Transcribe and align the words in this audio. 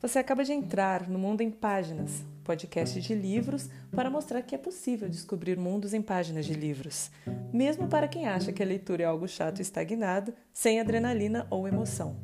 Você 0.00 0.18
acaba 0.18 0.44
de 0.44 0.52
entrar 0.52 1.08
no 1.08 1.18
Mundo 1.18 1.40
em 1.40 1.50
Páginas, 1.50 2.22
podcast 2.44 3.00
de 3.00 3.14
livros 3.14 3.68
para 3.90 4.08
mostrar 4.08 4.42
que 4.42 4.54
é 4.54 4.58
possível 4.58 5.08
descobrir 5.08 5.58
mundos 5.58 5.92
em 5.92 6.00
páginas 6.00 6.46
de 6.46 6.54
livros, 6.54 7.10
mesmo 7.52 7.88
para 7.88 8.06
quem 8.06 8.28
acha 8.28 8.52
que 8.52 8.62
a 8.62 8.66
leitura 8.66 9.02
é 9.02 9.06
algo 9.06 9.26
chato 9.26 9.58
e 9.58 9.62
estagnado, 9.62 10.32
sem 10.52 10.78
adrenalina 10.78 11.46
ou 11.50 11.66
emoção. 11.66 12.16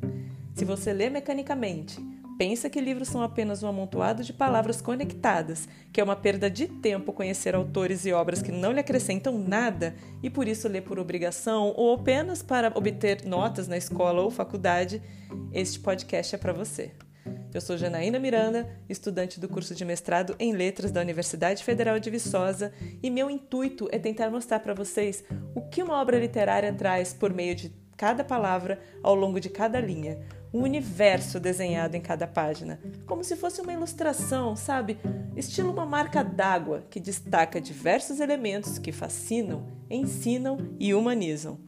Se 0.55 0.63
você 0.63 0.93
lê 0.93 1.09
mecanicamente, 1.09 1.99
pensa 2.37 2.69
que 2.69 2.79
livros 2.79 3.09
são 3.09 3.21
apenas 3.21 3.63
um 3.63 3.67
amontoado 3.67 4.23
de 4.23 4.31
palavras 4.31 4.81
conectadas, 4.81 5.67
que 5.91 5.99
é 5.99 6.03
uma 6.03 6.15
perda 6.15 6.49
de 6.49 6.67
tempo 6.67 7.11
conhecer 7.11 7.53
autores 7.53 8.05
e 8.05 8.13
obras 8.13 8.41
que 8.41 8.51
não 8.51 8.71
lhe 8.71 8.79
acrescentam 8.79 9.37
nada 9.37 9.93
e 10.21 10.29
por 10.29 10.47
isso 10.47 10.69
lê 10.69 10.79
por 10.79 10.99
obrigação 10.99 11.73
ou 11.75 11.95
apenas 11.95 12.41
para 12.41 12.71
obter 12.77 13.25
notas 13.25 13.67
na 13.67 13.77
escola 13.77 14.21
ou 14.21 14.31
faculdade, 14.31 15.01
este 15.51 15.79
podcast 15.79 16.35
é 16.35 16.37
para 16.37 16.53
você. 16.53 16.91
Eu 17.53 17.61
sou 17.61 17.77
Janaína 17.77 18.17
Miranda, 18.17 18.67
estudante 18.89 19.39
do 19.39 19.47
curso 19.47 19.75
de 19.75 19.85
mestrado 19.85 20.35
em 20.39 20.53
Letras 20.53 20.91
da 20.91 21.01
Universidade 21.01 21.63
Federal 21.63 21.99
de 21.99 22.09
Viçosa, 22.09 22.73
e 23.01 23.11
meu 23.11 23.29
intuito 23.29 23.87
é 23.91 23.99
tentar 23.99 24.31
mostrar 24.31 24.59
para 24.59 24.73
vocês 24.73 25.23
o 25.53 25.61
que 25.61 25.83
uma 25.83 26.01
obra 26.01 26.17
literária 26.17 26.73
traz 26.73 27.13
por 27.13 27.31
meio 27.31 27.53
de 27.53 27.71
cada 27.95 28.23
palavra 28.23 28.79
ao 29.03 29.13
longo 29.13 29.39
de 29.39 29.49
cada 29.49 29.79
linha, 29.79 30.19
um 30.51 30.63
universo 30.63 31.39
desenhado 31.39 31.95
em 31.95 32.01
cada 32.01 32.25
página, 32.25 32.79
como 33.05 33.23
se 33.23 33.35
fosse 33.35 33.61
uma 33.61 33.73
ilustração, 33.73 34.55
sabe? 34.55 34.97
Estilo 35.35 35.71
uma 35.71 35.85
marca 35.85 36.23
d'água 36.23 36.83
que 36.89 36.99
destaca 36.99 37.61
diversos 37.61 38.19
elementos 38.19 38.79
que 38.79 38.91
fascinam, 38.91 39.67
ensinam 39.91 40.57
e 40.79 40.91
humanizam. 40.95 41.59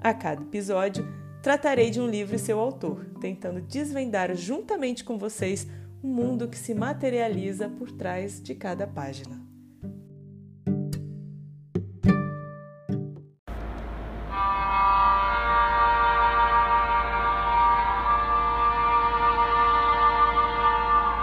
A 0.00 0.12
cada 0.12 0.42
episódio, 0.42 1.06
tratarei 1.48 1.88
de 1.88 1.98
um 1.98 2.06
livro 2.06 2.36
e 2.36 2.38
seu 2.38 2.60
autor, 2.60 3.06
tentando 3.22 3.62
desvendar 3.62 4.34
juntamente 4.34 5.02
com 5.02 5.16
vocês 5.16 5.66
um 6.04 6.12
mundo 6.12 6.46
que 6.46 6.58
se 6.58 6.74
materializa 6.74 7.70
por 7.70 7.90
trás 7.90 8.42
de 8.42 8.54
cada 8.54 8.86
página. 8.86 9.40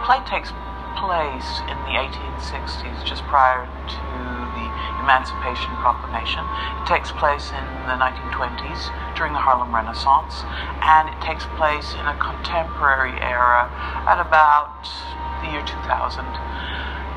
play 0.07 0.21
takes 0.25 0.49
place 0.97 1.61
in 1.69 1.77
the 1.85 1.93
1860s, 2.01 3.05
just 3.05 3.21
prior 3.25 3.67
to 3.87 4.34
Emancipation 5.01 5.71
Proclamation. 5.81 6.43
It 6.81 6.85
takes 6.87 7.11
place 7.13 7.51
in 7.51 7.65
the 7.87 7.97
1920s 7.97 8.89
during 9.15 9.33
the 9.33 9.41
Harlem 9.41 9.73
Renaissance, 9.73 10.43
and 10.81 11.09
it 11.09 11.19
takes 11.21 11.45
place 11.59 11.93
in 11.95 12.05
a 12.05 12.15
contemporary 12.17 13.15
era 13.21 13.69
at 14.09 14.19
about 14.19 14.87
the 15.43 15.51
year 15.51 15.63
2000 15.65 16.25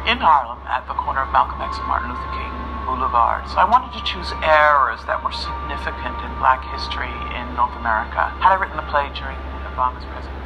in 0.06 0.18
Harlem 0.20 0.60
at 0.68 0.88
the 0.88 0.94
corner 0.94 1.22
of 1.24 1.32
Malcolm 1.32 1.60
X 1.60 1.76
and 1.76 1.86
Martin 1.88 2.08
Luther 2.08 2.32
King 2.32 2.54
Boulevard. 2.88 3.44
So 3.48 3.60
I 3.60 3.68
wanted 3.68 3.92
to 3.92 4.02
choose 4.04 4.32
eras 4.40 5.04
that 5.04 5.20
were 5.20 5.32
significant 5.32 6.16
in 6.24 6.30
black 6.40 6.64
history 6.72 7.12
in 7.36 7.44
North 7.52 7.76
America. 7.76 8.32
Had 8.40 8.52
I 8.52 8.56
written 8.56 8.76
the 8.80 8.88
play 8.88 9.12
during 9.12 9.36
Obama's 9.68 10.04
presidency? 10.08 10.38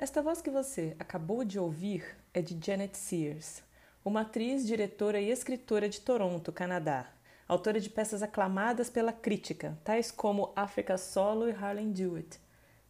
Esta 0.00 0.22
voz 0.22 0.40
que 0.40 0.50
você 0.50 0.96
acabou 0.98 1.44
de 1.44 1.58
ouvir 1.58 2.02
é 2.32 2.40
de 2.40 2.58
Janet 2.58 2.96
Sears, 2.96 3.62
uma 4.04 4.22
atriz, 4.22 4.66
diretora 4.66 5.20
e 5.20 5.30
escritora 5.30 5.88
de 5.88 6.00
Toronto, 6.00 6.52
Canadá, 6.52 7.10
autora 7.46 7.78
de 7.80 7.90
peças 7.90 8.22
aclamadas 8.22 8.88
pela 8.88 9.12
crítica, 9.12 9.78
tais 9.84 10.10
como 10.10 10.52
África 10.56 10.96
Solo 10.96 11.48
e 11.48 11.52
Do 11.52 12.16
It, 12.16 12.40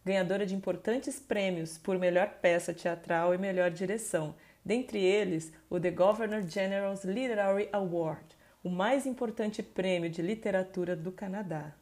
ganhadora 0.05 0.45
de 0.45 0.55
importantes 0.55 1.19
prêmios 1.19 1.77
por 1.77 1.97
melhor 1.99 2.29
peça 2.41 2.73
teatral 2.73 3.33
e 3.33 3.37
melhor 3.37 3.71
direção, 3.71 4.35
dentre 4.63 4.99
eles 5.03 5.51
o 5.69 5.79
The 5.79 5.91
Governor 5.91 6.43
General's 6.43 7.03
Literary 7.03 7.67
Award, 7.71 8.25
o 8.63 8.69
mais 8.69 9.05
importante 9.05 9.61
prêmio 9.61 10.09
de 10.09 10.21
literatura 10.21 10.95
do 10.95 11.11
Canadá. 11.11 11.73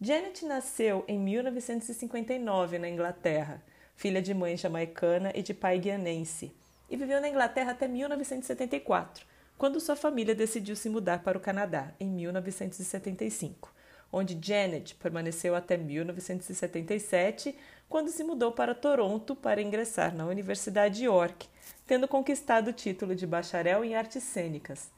Janet 0.00 0.44
nasceu 0.44 1.04
em 1.08 1.18
1959 1.18 2.78
na 2.78 2.88
Inglaterra 2.88 3.62
filha 3.96 4.20
de 4.20 4.34
mãe 4.34 4.56
jamaicana 4.56 5.32
e 5.34 5.42
de 5.42 5.54
pai 5.54 5.78
guianense, 5.78 6.52
e 6.88 6.96
viveu 6.96 7.20
na 7.20 7.28
Inglaterra 7.28 7.72
até 7.72 7.88
1974, 7.88 9.26
quando 9.56 9.80
sua 9.80 9.96
família 9.96 10.34
decidiu 10.34 10.76
se 10.76 10.88
mudar 10.88 11.22
para 11.22 11.38
o 11.38 11.40
Canadá, 11.40 11.92
em 11.98 12.08
1975, 12.08 13.72
onde 14.12 14.38
Janet 14.40 14.94
permaneceu 14.96 15.54
até 15.54 15.76
1977, 15.76 17.56
quando 17.88 18.10
se 18.10 18.24
mudou 18.24 18.52
para 18.52 18.74
Toronto 18.74 19.34
para 19.34 19.62
ingressar 19.62 20.14
na 20.14 20.26
Universidade 20.26 21.04
York, 21.04 21.48
tendo 21.86 22.08
conquistado 22.08 22.68
o 22.68 22.72
título 22.72 23.14
de 23.14 23.26
bacharel 23.26 23.84
em 23.84 23.94
artes 23.94 24.22
cênicas. 24.22 24.90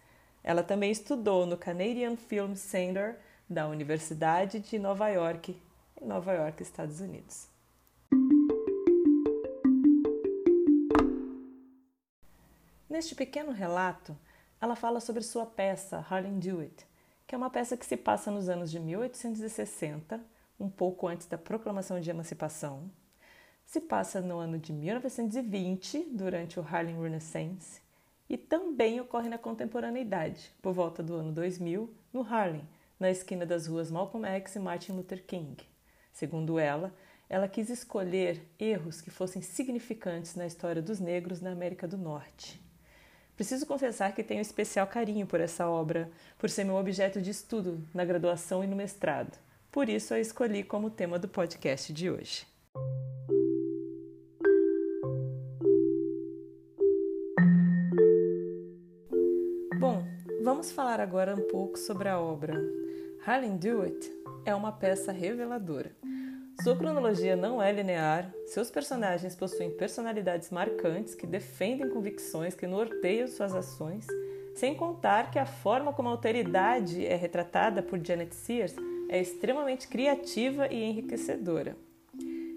Ela 0.43 0.63
também 0.63 0.91
estudou 0.91 1.45
no 1.45 1.57
Canadian 1.57 2.17
Film 2.17 2.55
Center 2.55 3.17
da 3.49 3.67
Universidade 3.67 4.61
de 4.61 4.79
Nova 4.79 5.09
York, 5.09 5.57
em 6.01 6.07
Nova 6.07 6.33
York, 6.33 6.63
Estados 6.63 7.01
Unidos. 7.01 7.56
Neste 12.97 13.15
pequeno 13.15 13.53
relato, 13.53 14.17
ela 14.59 14.75
fala 14.75 15.01
sobre 15.01 15.23
sua 15.23 15.45
peça 15.45 16.03
Harlem 16.09 16.39
Do 16.39 16.61
It, 16.61 16.87
que 17.27 17.35
é 17.35 17.39
uma 17.39 17.51
peça 17.51 17.77
que 17.77 17.85
se 17.85 17.95
passa 17.95 18.31
nos 18.31 18.49
anos 18.49 18.71
de 18.71 18.81
1860, 18.81 20.19
um 20.59 20.71
pouco 20.71 21.07
antes 21.07 21.27
da 21.27 21.37
proclamação 21.37 22.01
de 22.01 22.09
emancipação, 22.09 22.91
se 23.67 23.83
passa 23.83 24.23
no 24.23 24.39
ano 24.39 24.59
de 24.59 24.73
1920, 24.73 26.09
durante 26.11 26.59
o 26.59 26.63
Harlem 26.63 26.99
Renaissance, 26.99 27.83
e 28.31 28.39
também 28.39 28.99
ocorre 28.99 29.29
na 29.29 29.37
contemporaneidade, 29.37 30.51
por 30.63 30.73
volta 30.73 31.03
do 31.03 31.17
ano 31.17 31.33
2000, 31.33 31.93
no 32.15 32.23
Harlem, 32.23 32.67
na 32.99 33.11
esquina 33.11 33.45
das 33.45 33.67
ruas 33.67 33.91
Malcolm 33.91 34.27
X 34.27 34.57
e 34.57 34.59
Martin 34.59 34.93
Luther 34.93 35.23
King. 35.23 35.63
Segundo 36.15 36.59
ela, 36.59 36.95
ela 37.29 37.47
quis 37.47 37.69
escolher 37.69 38.41
erros 38.59 39.03
que 39.03 39.11
fossem 39.11 39.43
significantes 39.43 40.35
na 40.35 40.47
história 40.47 40.81
dos 40.81 40.99
negros 40.99 41.43
na 41.43 41.53
América 41.53 41.87
do 41.87 41.99
Norte. 41.99 42.65
Preciso 43.37 43.67
confessar 43.67 44.15
que 44.15 44.25
tenho 44.25 44.41
especial 44.41 44.87
carinho 44.87 45.27
por 45.27 45.41
essa 45.41 45.69
obra, 45.69 46.11
por 46.39 46.49
ser 46.49 46.65
meu 46.65 46.77
objeto 46.77 47.21
de 47.21 47.31
estudo 47.31 47.79
na 47.93 48.03
graduação 48.03 48.65
e 48.65 48.67
no 48.67 48.75
mestrado. 48.75 49.39
Por 49.71 49.91
isso 49.91 50.15
a 50.15 50.19
escolhi 50.19 50.65
como 50.65 50.89
tema 50.89 51.19
do 51.19 51.29
podcast 51.29 51.93
de 51.93 52.11
hoje. 52.11 52.47
Bom, 59.79 60.03
vamos 60.43 60.73
falar 60.73 60.99
agora 60.99 61.35
um 61.35 61.47
pouco 61.47 61.79
sobre 61.79 62.09
a 62.09 62.19
obra. 62.19 62.55
Harlem 63.27 63.59
Do 63.59 63.83
It 63.83 64.11
é 64.47 64.55
uma 64.55 64.73
peça 64.73 65.13
reveladora. 65.13 65.95
Sua 66.63 66.75
cronologia 66.75 67.37
não 67.37 67.63
é 67.63 67.71
linear, 67.71 68.33
seus 68.47 68.71
personagens 68.71 69.37
possuem 69.37 69.71
personalidades 69.71 70.51
marcantes 70.51 71.15
que 71.15 71.27
defendem 71.27 71.89
convicções 71.89 72.55
que 72.55 72.67
norteiam 72.67 73.29
suas 73.29 73.55
ações, 73.55 74.07
sem 74.55 74.75
contar 74.75 75.31
que 75.31 75.39
a 75.39 75.47
forma 75.47 75.93
como 75.93 76.09
a 76.09 76.13
alteridade 76.13 77.05
é 77.07 77.15
retratada 77.15 77.83
por 77.83 78.05
Janet 78.05 78.35
Sears 78.35 78.75
é 79.09 79.21
extremamente 79.21 79.87
criativa 79.87 80.67
e 80.69 80.83
enriquecedora. 80.83 81.77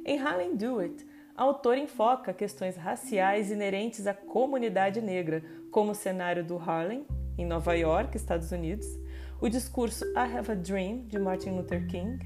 Em 0.05 0.17
Harlem 0.17 0.55
Do 0.55 0.79
It, 0.79 1.05
a 1.35 1.43
autora 1.43 1.79
enfoca 1.79 2.33
questões 2.33 2.75
raciais 2.75 3.51
inerentes 3.51 4.07
à 4.07 4.13
comunidade 4.13 5.01
negra, 5.01 5.43
como 5.71 5.91
o 5.91 5.95
cenário 5.95 6.43
do 6.43 6.57
Harlem, 6.57 7.05
em 7.38 7.45
Nova 7.45 7.73
York, 7.75 8.17
Estados 8.17 8.51
Unidos, 8.51 8.88
o 9.39 9.47
discurso 9.47 10.03
I 10.13 10.38
Have 10.38 10.51
a 10.51 10.55
Dream, 10.55 11.06
de 11.07 11.19
Martin 11.19 11.51
Luther 11.51 11.85
King, 11.88 12.18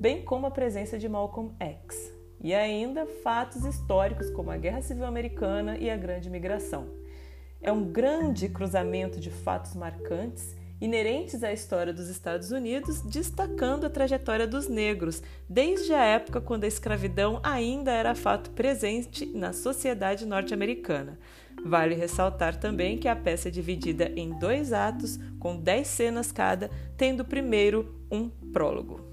bem 0.00 0.22
como 0.22 0.46
a 0.46 0.50
presença 0.50 0.98
de 0.98 1.08
Malcolm 1.08 1.54
X, 1.58 2.12
e 2.40 2.54
ainda 2.54 3.06
fatos 3.06 3.64
históricos 3.64 4.30
como 4.30 4.50
a 4.50 4.56
Guerra 4.56 4.82
Civil 4.82 5.04
Americana 5.04 5.76
e 5.78 5.90
a 5.90 5.96
Grande 5.96 6.30
Migração. 6.30 6.88
É 7.60 7.72
um 7.72 7.84
grande 7.84 8.48
cruzamento 8.48 9.18
de 9.18 9.30
fatos 9.30 9.74
marcantes 9.74 10.54
inerentes 10.80 11.42
à 11.42 11.52
história 11.52 11.92
dos 11.92 12.08
Estados 12.08 12.50
Unidos, 12.50 13.00
destacando 13.00 13.86
a 13.86 13.90
trajetória 13.90 14.46
dos 14.46 14.68
negros, 14.68 15.22
desde 15.48 15.94
a 15.94 16.04
época 16.04 16.40
quando 16.40 16.64
a 16.64 16.68
escravidão 16.68 17.40
ainda 17.42 17.90
era 17.90 18.14
fato 18.14 18.50
presente 18.50 19.26
na 19.26 19.52
sociedade 19.52 20.26
norte-americana. 20.26 21.18
Vale 21.64 21.94
ressaltar 21.94 22.60
também 22.60 22.98
que 22.98 23.08
a 23.08 23.16
peça 23.16 23.48
é 23.48 23.50
dividida 23.50 24.12
em 24.14 24.38
dois 24.38 24.72
atos, 24.72 25.18
com 25.40 25.56
dez 25.56 25.88
cenas 25.88 26.30
cada, 26.30 26.70
tendo 26.96 27.24
primeiro 27.24 27.94
um 28.10 28.28
prólogo. 28.28 29.05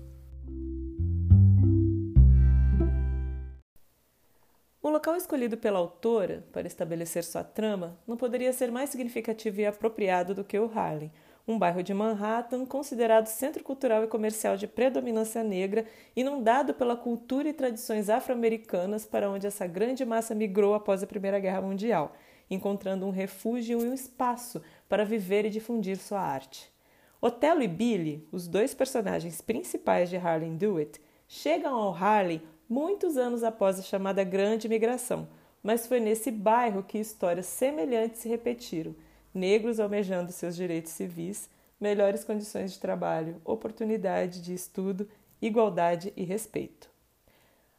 O 4.83 4.89
local 4.89 5.15
escolhido 5.15 5.55
pela 5.55 5.79
autora 5.79 6.45
para 6.51 6.67
estabelecer 6.67 7.23
sua 7.23 7.41
trama 7.41 7.97
não 8.05 8.17
poderia 8.17 8.51
ser 8.51 8.69
mais 8.69 8.89
significativo 8.89 9.61
e 9.61 9.65
apropriado 9.65 10.35
do 10.35 10.43
que 10.43 10.59
o 10.59 10.69
Harlem, 10.77 11.09
um 11.47 11.57
bairro 11.57 11.81
de 11.81 11.93
Manhattan 11.93 12.65
considerado 12.65 13.27
centro 13.27 13.63
cultural 13.63 14.03
e 14.03 14.07
comercial 14.07 14.57
de 14.57 14.67
predominância 14.67 15.41
negra, 15.41 15.85
inundado 16.13 16.73
pela 16.73 16.97
cultura 16.97 17.47
e 17.47 17.53
tradições 17.53 18.09
afro-americanas 18.09 19.05
para 19.05 19.31
onde 19.31 19.47
essa 19.47 19.65
grande 19.65 20.03
massa 20.03 20.35
migrou 20.35 20.73
após 20.73 21.01
a 21.01 21.07
Primeira 21.07 21.39
Guerra 21.39 21.61
Mundial, 21.61 22.11
encontrando 22.49 23.05
um 23.05 23.09
refúgio 23.09 23.79
e 23.79 23.85
um 23.85 23.93
espaço 23.93 24.61
para 24.89 25.05
viver 25.05 25.45
e 25.45 25.49
difundir 25.49 25.95
sua 25.95 26.19
arte. 26.19 26.69
Otelo 27.21 27.63
e 27.63 27.69
Billy, 27.69 28.27
os 28.33 28.49
dois 28.49 28.73
personagens 28.73 29.39
principais 29.39 30.09
de 30.09 30.17
Harlem 30.17 30.57
Do 30.57 30.75
It, 30.75 30.99
chegam 31.25 31.73
ao 31.73 31.93
Harlem 31.93 32.41
muitos 32.67 33.17
anos 33.17 33.43
após 33.43 33.79
a 33.79 33.83
chamada 33.83 34.23
Grande 34.23 34.69
Migração, 34.69 35.27
mas 35.61 35.87
foi 35.87 35.99
nesse 35.99 36.31
bairro 36.31 36.83
que 36.83 36.97
histórias 36.97 37.45
semelhantes 37.45 38.21
se 38.21 38.29
repetiram 38.29 38.95
negros 39.33 39.79
almejando 39.79 40.31
seus 40.31 40.55
direitos 40.55 40.91
civis, 40.91 41.49
melhores 41.79 42.23
condições 42.23 42.73
de 42.73 42.79
trabalho, 42.79 43.41
oportunidade 43.43 44.41
de 44.41 44.53
estudo, 44.53 45.09
igualdade 45.41 46.13
e 46.15 46.23
respeito. 46.23 46.89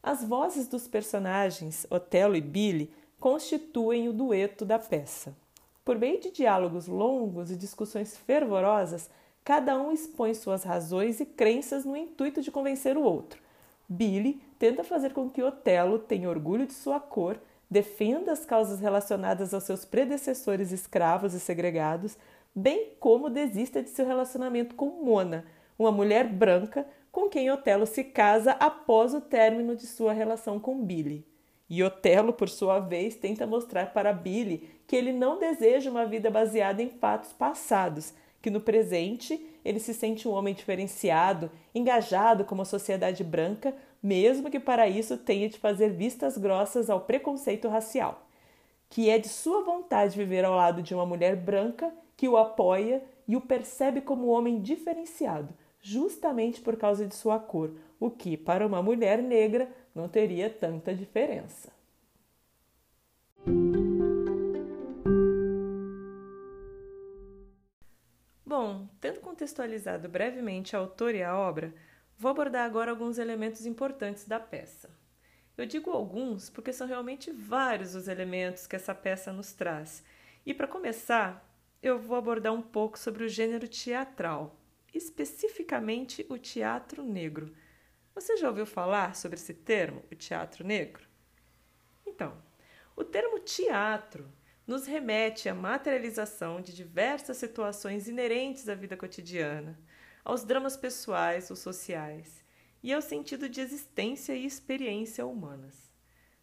As 0.03 0.25
vozes 0.25 0.67
dos 0.67 0.89
personagens, 0.89 1.87
Otelo 1.89 2.37
e 2.37 2.41
Billy, 2.41 2.93
constituem 3.19 4.09
o 4.09 4.13
dueto 4.13 4.65
da 4.65 4.79
peça. 4.79 5.35
Por 5.85 5.99
meio 5.99 6.21
de 6.21 6.31
diálogos 6.31 6.87
longos 6.87 7.51
e 7.51 7.57
discussões 7.57 8.17
fervorosas, 8.17 9.09
cada 9.43 9.79
um 9.81 9.93
expõe 9.93 10.35
suas 10.35 10.65
razões 10.65 11.21
e 11.21 11.27
crenças 11.27 11.85
no 11.85 11.97
intuito 11.97 12.43
de 12.43 12.51
convencer 12.51 12.97
o 12.97 13.03
outro. 13.03 13.44
Billy 13.89 14.41
tenta 14.59 14.83
fazer 14.83 15.13
com 15.13 15.29
que 15.29 15.43
Otelo 15.43 15.99
tenha 15.99 16.29
orgulho 16.29 16.67
de 16.67 16.73
sua 16.73 16.99
cor 16.99 17.39
defenda 17.71 18.33
as 18.33 18.45
causas 18.45 18.81
relacionadas 18.81 19.53
aos 19.53 19.65
seus 19.65 19.85
predecessores 19.85 20.71
escravos 20.71 21.35
e 21.35 21.41
segregados, 21.41 22.17
bem 22.55 22.93
como 23.01 23.31
desista 23.31 23.83
de 23.83 23.91
seu 23.91 24.07
relacionamento 24.07 24.75
com 24.75 25.05
Mona, 25.05 25.45
uma 25.79 25.91
mulher 25.91 26.29
branca 26.29 26.87
com 27.11 27.29
quem 27.29 27.51
Otelo 27.51 27.87
se 27.87 28.05
casa 28.05 28.53
após 28.53 29.15
o 29.15 29.21
término 29.21 29.75
de 29.75 29.87
sua 29.87 30.13
relação 30.13 30.59
com 30.61 30.85
Billy. 30.85 31.27
E 31.69 31.83
Otelo, 31.83 32.33
por 32.33 32.49
sua 32.49 32.79
vez, 32.79 33.17
tenta 33.17 33.47
mostrar 33.47 33.93
para 33.93 34.13
Billy 34.13 34.69
que 34.87 34.95
ele 34.95 35.13
não 35.13 35.39
deseja 35.39 35.91
uma 35.91 36.05
vida 36.05 36.31
baseada 36.31 36.83
em 36.83 36.91
fatos 36.91 37.33
passados, 37.33 38.13
que 38.43 38.51
no 38.51 38.61
presente 38.61 39.45
ele 39.65 39.81
se 39.81 39.95
sente 39.95 40.29
um 40.29 40.33
homem 40.33 40.55
diferenciado, 40.55 41.51
engajado 41.75 42.45
com 42.45 42.61
a 42.61 42.65
sociedade 42.65 43.25
branca, 43.25 43.75
mesmo 44.03 44.51
que 44.51 44.61
para 44.61 44.87
isso 44.89 45.17
tenha 45.17 45.49
de 45.49 45.59
fazer 45.59 45.91
vistas 45.91 46.37
grossas 46.37 46.91
ao 46.91 47.01
preconceito 47.01 47.69
racial, 47.69 48.27
que 48.91 49.09
é 49.09 49.19
de 49.19 49.29
sua 49.29 49.63
vontade 49.63 50.17
viver 50.17 50.45
ao 50.45 50.55
lado 50.55 50.83
de 50.83 50.95
uma 50.95 51.07
mulher 51.07 51.35
branca 51.37 51.93
que 52.17 52.29
o 52.29 52.37
apoia 52.37 53.03
e 53.27 53.35
o 53.35 53.41
percebe 53.41 54.01
como 54.01 54.27
um 54.27 54.31
homem 54.31 54.61
diferenciado, 54.61 55.55
justamente 55.81 56.61
por 56.61 56.77
causa 56.77 57.07
de 57.07 57.15
sua 57.15 57.39
cor, 57.39 57.73
o 57.99 58.11
que 58.11 58.37
para 58.37 58.67
uma 58.67 58.83
mulher 58.83 59.23
negra 59.23 59.69
não 59.95 60.09
teria 60.09 60.51
tanta 60.51 60.95
diferença. 60.95 61.73
Tendo 69.05 69.21
contextualizado 69.21 70.09
brevemente 70.09 70.75
a 70.75 70.79
autor 70.79 71.15
e 71.15 71.23
a 71.23 71.37
obra, 71.37 71.75
Vou 72.17 72.31
abordar 72.31 72.65
agora 72.65 72.91
alguns 72.91 73.19
elementos 73.19 73.67
importantes 73.67 74.25
da 74.25 74.41
peça. 74.41 74.89
Eu 75.59 75.67
digo 75.67 75.91
alguns 75.91 76.49
porque 76.49 76.73
são 76.73 76.87
realmente 76.87 77.31
vários 77.31 77.95
os 77.95 78.09
elementos 78.09 78.67
que 78.67 78.77
essa 78.77 78.95
peça 78.95 79.33
nos 79.33 79.53
traz. 79.53 80.03
E 80.47 80.55
para 80.55 80.69
começar, 80.69 81.47
eu 81.83 81.99
vou 81.99 82.17
abordar 82.17 82.55
um 82.55 82.63
pouco 82.63 82.99
sobre 82.99 83.25
o 83.25 83.29
gênero 83.29 83.69
teatral, 83.69 84.59
especificamente 84.95 86.25
o 86.31 86.39
teatro 86.39 87.03
negro. 87.03 87.55
Você 88.15 88.37
já 88.39 88.49
ouviu 88.49 88.65
falar 88.65 89.15
sobre 89.15 89.37
esse 89.37 89.53
termo, 89.53 90.03
o 90.11 90.15
teatro 90.15 90.65
negro? 90.65 91.07
Então, 92.07 92.41
o 92.97 93.05
termo 93.05 93.39
teatro 93.41 94.33
nos 94.67 94.87
remete 94.87 95.49
à 95.49 95.55
materialização 95.55 96.61
de 96.61 96.75
diversas 96.75 97.37
situações 97.37 98.09
inerentes 98.09 98.69
à 98.69 98.75
vida 98.75 98.97
cotidiana 98.97 99.79
aos 100.25 100.43
dramas 100.43 100.77
pessoais 100.77 101.51
ou 101.51 101.57
sociais 101.57 102.43
e 102.83 102.93
ao 102.93 103.03
sentido 103.03 103.49
de 103.49 103.61
existência 103.61 104.35
e 104.35 104.47
experiência 104.47 105.27
humanas. 105.27 105.93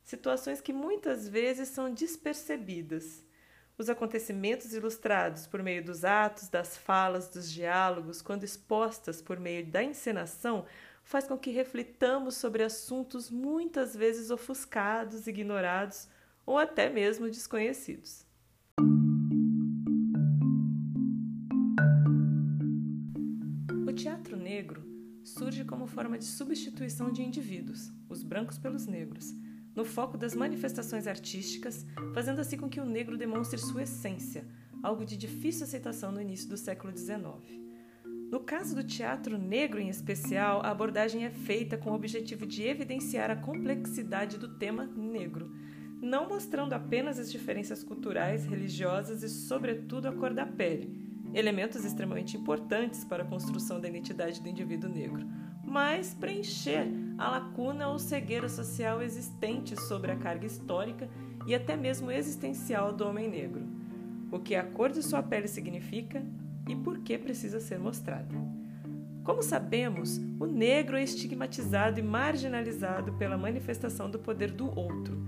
Situações 0.04 0.62
que 0.62 0.72
muitas 0.72 1.28
vezes 1.28 1.70
são 1.70 1.92
despercebidas. 1.92 3.26
Os 3.78 3.90
acontecimentos 3.90 4.74
ilustrados 4.74 5.48
por 5.48 5.64
meio 5.64 5.84
dos 5.84 6.06
atos, 6.06 6.48
das 6.48 6.78
falas, 6.78 7.28
dos 7.30 7.52
diálogos, 7.52 8.22
quando 8.22 8.44
expostas 8.44 9.22
por 9.22 9.40
meio 9.40 9.66
da 9.66 9.84
encenação, 9.84 10.66
faz 11.04 11.28
com 11.28 11.38
que 11.38 11.50
reflitamos 11.50 12.36
sobre 12.36 12.64
assuntos 12.64 13.32
muitas 13.32 13.96
vezes 13.96 14.30
ofuscados, 14.30 15.26
ignorados 15.26 16.08
ou 16.46 16.58
até 16.58 16.90
mesmo 16.90 17.30
desconhecidos. 17.30 18.26
surge 25.24 25.64
como 25.64 25.88
forma 25.88 26.18
de 26.18 26.26
substituição 26.26 27.12
de 27.12 27.24
indivíduos, 27.24 27.92
os 28.10 28.24
brancos 28.24 28.58
pelos 28.58 28.86
negros, 28.86 29.34
no 29.76 29.86
foco 29.86 30.18
das 30.18 30.36
manifestações 30.36 31.08
artísticas, 31.08 31.86
fazendo 32.14 32.42
assim 32.42 32.58
com 32.58 32.70
que 32.70 32.80
o 32.80 32.86
negro 32.86 33.18
demonstre 33.18 33.58
sua 33.60 33.84
essência, 33.84 34.46
algo 34.84 35.06
de 35.06 35.18
difícil 35.18 35.64
aceitação 35.64 36.12
no 36.12 36.22
início 36.22 36.50
do 36.50 36.58
século 36.58 36.96
XIX. 36.96 37.24
No 38.30 38.40
caso 38.40 38.76
do 38.76 38.84
teatro 38.84 39.38
negro 39.38 39.80
em 39.80 39.90
especial, 39.90 40.62
a 40.64 40.70
abordagem 40.70 41.26
é 41.26 41.30
feita 41.30 41.78
com 41.78 41.92
o 41.92 41.96
objetivo 41.96 42.46
de 42.46 42.64
evidenciar 42.64 43.30
a 43.30 43.36
complexidade 43.36 44.38
do 44.38 44.58
tema 44.58 44.86
negro, 44.86 45.52
não 46.02 46.28
mostrando 46.28 46.74
apenas 46.74 47.20
as 47.20 47.32
diferenças 47.32 47.84
culturais, 47.84 48.44
religiosas 48.46 49.22
e, 49.22 49.30
sobretudo, 49.30 50.08
a 50.08 50.12
cor 50.12 50.34
da 50.34 50.48
pele. 50.48 51.00
Elementos 51.32 51.86
extremamente 51.86 52.36
importantes 52.36 53.06
para 53.06 53.22
a 53.22 53.26
construção 53.26 53.80
da 53.80 53.88
identidade 53.88 54.42
do 54.42 54.50
indivíduo 54.50 54.90
negro, 54.90 55.26
mas 55.64 56.14
preencher 56.14 56.88
a 57.18 57.30
lacuna 57.30 57.88
ou 57.88 58.00
cegueira 58.00 58.50
social 58.50 59.02
existente 59.02 59.80
sobre 59.80 60.12
a 60.12 60.16
carga 60.16 60.48
histórica 60.48 61.08
e 61.46 61.54
até 61.54 61.78
mesmo 61.78 62.12
existencial 62.12 62.92
do 62.92 63.08
homem 63.08 63.30
negro, 63.30 63.64
o 64.32 64.40
que 64.40 64.56
a 64.56 64.64
cor 64.64 64.90
de 64.90 65.04
sua 65.04 65.22
pele 65.22 65.48
significa 65.48 66.26
e 66.68 66.76
por 66.76 67.00
que 67.00 67.18
precisa 67.18 67.60
ser 67.60 67.80
mostrada. 67.80 68.36
Como 69.24 69.44
sabemos, 69.44 70.18
o 70.40 70.48
negro 70.48 70.98
é 70.98 71.04
estigmatizado 71.04 72.00
e 72.00 72.04
marginalizado 72.04 73.14
pela 73.14 73.38
manifestação 73.38 74.10
do 74.10 74.18
poder 74.18 74.52
do 74.52 74.68
outro 74.78 75.22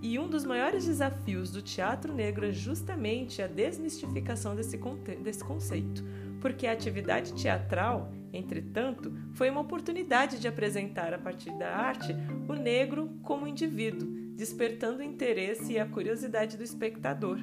e 0.00 0.18
um 0.18 0.28
dos 0.28 0.44
maiores 0.44 0.86
desafios 0.86 1.50
do 1.50 1.60
teatro 1.60 2.12
negro 2.12 2.46
é 2.46 2.52
justamente 2.52 3.42
a 3.42 3.46
desmistificação 3.48 4.54
desse, 4.54 4.78
desse 5.22 5.42
conceito, 5.42 6.04
porque 6.40 6.66
a 6.66 6.72
atividade 6.72 7.32
teatral, 7.34 8.12
entretanto, 8.32 9.12
foi 9.32 9.50
uma 9.50 9.60
oportunidade 9.60 10.38
de 10.38 10.46
apresentar 10.46 11.12
a 11.12 11.18
partir 11.18 11.50
da 11.58 11.74
arte 11.74 12.14
o 12.48 12.54
negro 12.54 13.10
como 13.22 13.48
indivíduo, 13.48 14.08
despertando 14.36 15.00
o 15.00 15.04
interesse 15.04 15.72
e 15.72 15.78
a 15.80 15.86
curiosidade 15.86 16.56
do 16.56 16.62
espectador. 16.62 17.40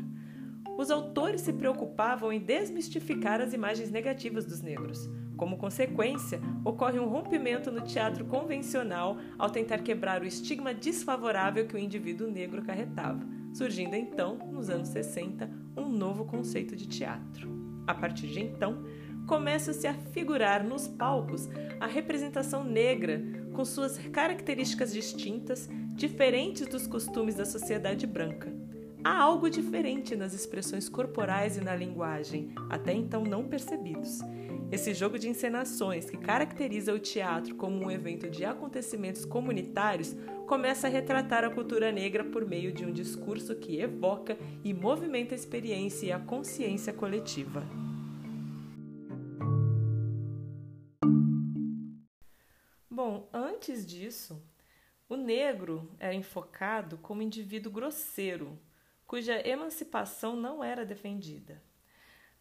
Os 0.77 0.89
autores 0.89 1.41
se 1.41 1.51
preocupavam 1.51 2.31
em 2.31 2.39
desmistificar 2.39 3.41
as 3.41 3.53
imagens 3.53 3.91
negativas 3.91 4.45
dos 4.45 4.61
negros, 4.61 5.09
como 5.35 5.57
consequência, 5.57 6.39
ocorre 6.63 6.99
um 6.99 7.07
rompimento 7.07 7.71
no 7.71 7.81
teatro 7.81 8.25
convencional 8.25 9.17
ao 9.37 9.49
tentar 9.49 9.79
quebrar 9.79 10.21
o 10.21 10.25
estigma 10.25 10.73
desfavorável 10.73 11.65
que 11.65 11.75
o 11.75 11.79
indivíduo 11.79 12.29
negro 12.29 12.61
carretava, 12.61 13.25
surgindo 13.53 13.95
então, 13.95 14.37
nos 14.51 14.69
anos 14.69 14.89
60, 14.89 15.49
um 15.77 15.89
novo 15.89 16.25
conceito 16.25 16.75
de 16.75 16.87
teatro. 16.87 17.49
A 17.87 17.93
partir 17.93 18.27
de 18.27 18.41
então, 18.41 18.83
começa-se 19.27 19.87
a 19.87 19.93
figurar 19.93 20.63
nos 20.63 20.87
palcos 20.87 21.49
a 21.79 21.87
representação 21.87 22.63
negra, 22.63 23.21
com 23.53 23.63
suas 23.63 23.97
características 23.97 24.93
distintas, 24.93 25.69
diferentes 25.93 26.67
dos 26.67 26.85
costumes 26.87 27.35
da 27.35 27.45
sociedade 27.45 28.05
branca. 28.05 28.53
Há 29.03 29.21
algo 29.21 29.49
diferente 29.49 30.15
nas 30.15 30.33
expressões 30.33 30.89
corporais 30.89 31.57
e 31.57 31.61
na 31.61 31.75
linguagem, 31.75 32.53
até 32.69 32.91
então 32.91 33.23
não 33.23 33.47
percebidos. 33.47 34.19
Esse 34.75 34.93
jogo 34.93 35.17
de 35.17 35.29
encenações 35.29 36.09
que 36.09 36.17
caracteriza 36.17 36.93
o 36.93 36.99
teatro 36.99 37.55
como 37.55 37.85
um 37.85 37.89
evento 37.89 38.29
de 38.29 38.43
acontecimentos 38.43 39.23
comunitários 39.23 40.13
começa 40.45 40.87
a 40.87 40.89
retratar 40.89 41.45
a 41.45 41.49
cultura 41.49 41.93
negra 41.93 42.25
por 42.25 42.45
meio 42.45 42.73
de 42.73 42.83
um 42.83 42.91
discurso 42.91 43.55
que 43.55 43.79
evoca 43.79 44.37
e 44.65 44.73
movimenta 44.73 45.33
a 45.33 45.37
experiência 45.37 46.07
e 46.07 46.11
a 46.11 46.19
consciência 46.19 46.91
coletiva. 46.91 47.63
Bom, 52.91 53.29
antes 53.31 53.85
disso, 53.85 54.43
o 55.07 55.15
negro 55.15 55.89
era 55.97 56.13
enfocado 56.13 56.97
como 56.97 57.21
indivíduo 57.21 57.71
grosseiro, 57.71 58.59
cuja 59.07 59.39
emancipação 59.47 60.35
não 60.35 60.61
era 60.61 60.85
defendida. 60.85 61.63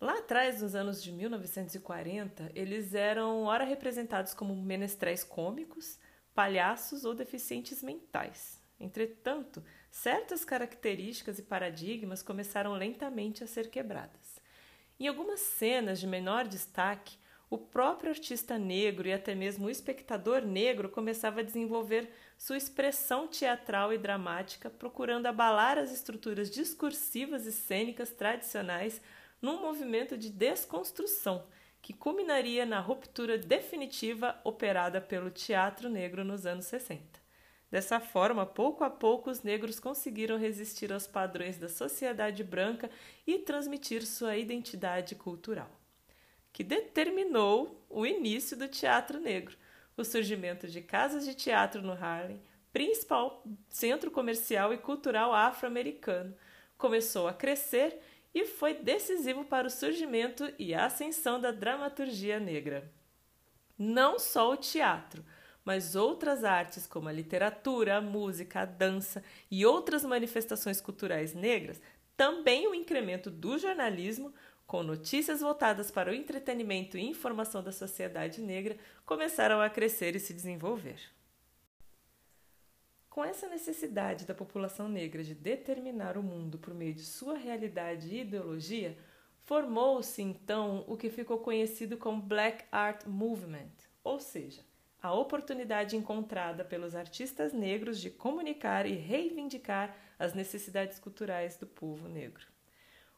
Lá 0.00 0.18
atrás, 0.18 0.60
nos 0.60 0.74
anos 0.74 1.02
de 1.02 1.12
1940, 1.12 2.50
eles 2.54 2.94
eram 2.94 3.44
ora 3.44 3.64
representados 3.64 4.34
como 4.34 4.54
menestréis 4.54 5.24
cômicos, 5.24 5.98
palhaços 6.34 7.04
ou 7.04 7.14
deficientes 7.14 7.82
mentais. 7.82 8.62
Entretanto, 8.78 9.62
certas 9.90 10.44
características 10.44 11.38
e 11.38 11.42
paradigmas 11.42 12.22
começaram 12.22 12.72
lentamente 12.72 13.44
a 13.44 13.46
ser 13.46 13.70
quebradas. 13.70 14.40
Em 14.98 15.06
algumas 15.06 15.40
cenas 15.40 16.00
de 16.00 16.06
menor 16.06 16.46
destaque, 16.46 17.16
o 17.48 17.58
próprio 17.58 18.10
artista 18.10 18.58
negro 18.58 19.06
e 19.06 19.12
até 19.12 19.34
mesmo 19.34 19.66
o 19.66 19.70
espectador 19.70 20.42
negro 20.42 20.88
começava 20.88 21.40
a 21.40 21.42
desenvolver 21.44 22.10
sua 22.36 22.56
expressão 22.56 23.28
teatral 23.28 23.92
e 23.92 23.98
dramática, 23.98 24.68
procurando 24.68 25.26
abalar 25.26 25.78
as 25.78 25.92
estruturas 25.92 26.50
discursivas 26.50 27.46
e 27.46 27.52
cênicas 27.52 28.10
tradicionais 28.10 29.00
num 29.44 29.60
movimento 29.60 30.16
de 30.16 30.30
desconstrução 30.30 31.44
que 31.82 31.92
culminaria 31.92 32.64
na 32.64 32.80
ruptura 32.80 33.36
definitiva 33.36 34.40
operada 34.42 35.02
pelo 35.02 35.30
teatro 35.30 35.90
negro 35.90 36.24
nos 36.24 36.46
anos 36.46 36.64
60. 36.64 37.22
Dessa 37.70 38.00
forma, 38.00 38.46
pouco 38.46 38.84
a 38.84 38.88
pouco, 38.88 39.30
os 39.30 39.42
negros 39.42 39.78
conseguiram 39.78 40.38
resistir 40.38 40.90
aos 40.90 41.06
padrões 41.06 41.58
da 41.58 41.68
sociedade 41.68 42.42
branca 42.42 42.90
e 43.26 43.38
transmitir 43.38 44.06
sua 44.06 44.34
identidade 44.34 45.14
cultural, 45.14 45.70
que 46.50 46.64
determinou 46.64 47.84
o 47.90 48.06
início 48.06 48.56
do 48.56 48.66
teatro 48.66 49.20
negro, 49.20 49.58
o 49.94 50.04
surgimento 50.04 50.66
de 50.66 50.80
casas 50.80 51.22
de 51.22 51.34
teatro 51.34 51.82
no 51.82 51.92
Harlem, 51.92 52.40
principal 52.72 53.44
centro 53.68 54.10
comercial 54.10 54.72
e 54.72 54.78
cultural 54.78 55.34
afro-americano, 55.34 56.34
começou 56.78 57.28
a 57.28 57.34
crescer 57.34 58.00
e 58.34 58.44
foi 58.44 58.74
decisivo 58.74 59.44
para 59.44 59.68
o 59.68 59.70
surgimento 59.70 60.52
e 60.58 60.74
ascensão 60.74 61.40
da 61.40 61.52
dramaturgia 61.52 62.40
negra. 62.40 62.90
Não 63.78 64.18
só 64.18 64.50
o 64.50 64.56
teatro, 64.56 65.24
mas 65.64 65.94
outras 65.96 66.44
artes 66.44 66.86
como 66.86 67.08
a 67.08 67.12
literatura, 67.12 67.96
a 67.96 68.00
música, 68.00 68.60
a 68.60 68.64
dança 68.64 69.22
e 69.50 69.64
outras 69.64 70.04
manifestações 70.04 70.80
culturais 70.80 71.32
negras, 71.32 71.80
também 72.16 72.66
o 72.66 72.74
incremento 72.74 73.30
do 73.30 73.58
jornalismo, 73.58 74.32
com 74.66 74.82
notícias 74.82 75.40
voltadas 75.40 75.90
para 75.90 76.10
o 76.10 76.14
entretenimento 76.14 76.96
e 76.96 77.04
informação 77.04 77.62
da 77.62 77.72
sociedade 77.72 78.40
negra, 78.40 78.76
começaram 79.04 79.60
a 79.60 79.70
crescer 79.70 80.16
e 80.16 80.20
se 80.20 80.32
desenvolver. 80.32 81.13
Com 83.14 83.24
essa 83.24 83.46
necessidade 83.46 84.26
da 84.26 84.34
população 84.34 84.88
negra 84.88 85.22
de 85.22 85.36
determinar 85.36 86.18
o 86.18 86.22
mundo 86.22 86.58
por 86.58 86.74
meio 86.74 86.92
de 86.92 87.04
sua 87.04 87.38
realidade 87.38 88.08
e 88.08 88.22
ideologia, 88.22 88.98
formou-se 89.44 90.20
então 90.20 90.84
o 90.88 90.96
que 90.96 91.08
ficou 91.08 91.38
conhecido 91.38 91.96
como 91.96 92.20
Black 92.20 92.64
Art 92.72 93.06
Movement, 93.06 93.70
ou 94.02 94.18
seja, 94.18 94.62
a 95.00 95.14
oportunidade 95.14 95.96
encontrada 95.96 96.64
pelos 96.64 96.96
artistas 96.96 97.52
negros 97.52 98.00
de 98.00 98.10
comunicar 98.10 98.84
e 98.84 98.96
reivindicar 98.96 99.96
as 100.18 100.34
necessidades 100.34 100.98
culturais 100.98 101.56
do 101.56 101.68
povo 101.68 102.08
negro. 102.08 102.44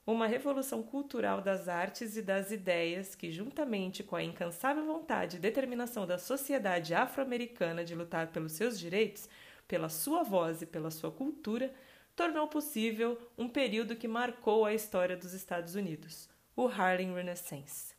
Uma 0.07 0.27
revolução 0.27 0.83
cultural 0.83 1.41
das 1.41 1.69
artes 1.69 2.19
e 2.19 2.23
das 2.23 2.51
ideias 2.51 3.15
que, 3.15 3.33
juntamente 3.33 4.05
com 4.05 4.15
a 4.15 4.23
incansável 4.23 4.85
vontade 4.85 5.39
e 5.39 5.41
determinação 5.41 6.07
da 6.07 6.19
sociedade 6.19 6.95
afro-americana 6.95 7.83
de 7.83 7.95
lutar 7.95 8.27
pelos 8.27 8.53
seus 8.53 8.79
direitos, 8.79 9.27
pela 9.67 9.89
sua 9.89 10.23
voz 10.23 10.63
e 10.63 10.67
pela 10.67 10.91
sua 10.91 11.11
cultura, 11.11 11.73
tornou 12.15 12.49
possível 12.49 13.19
um 13.37 13.49
período 13.49 13.97
que 13.97 14.09
marcou 14.09 14.65
a 14.65 14.73
história 14.73 15.17
dos 15.17 15.35
Estados 15.35 15.75
Unidos, 15.75 16.29
o 16.57 16.67
Harlem 16.67 17.15
Renaissance. 17.15 17.95